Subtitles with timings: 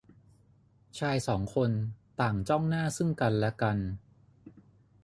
[0.99, 1.71] ชายสองคน
[2.21, 3.77] ต่างจ้องหน้าซึ่งกันและกัน